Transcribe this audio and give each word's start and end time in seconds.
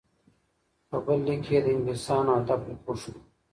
په 0.89 0.97
بل 1.05 1.19
لیک 1.27 1.39
کې 1.45 1.51
یې 1.55 1.59
د 1.63 1.67
انګلیسانو 1.75 2.31
هدف 2.37 2.59
وپوښت. 2.65 3.15